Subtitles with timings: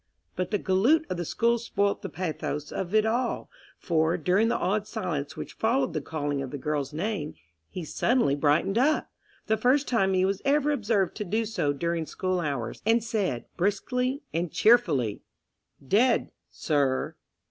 [0.35, 4.57] But the galoot of the school spoilt the pathos of it all, for, during the
[4.57, 7.35] awed silence which followed the calling of the girl's name,
[7.69, 12.39] he suddenly brightened up—the first time he was ever observed to do so during school
[12.39, 15.21] hours—and said, briskly and cheerfully
[15.87, 17.15] "Dead—sir!"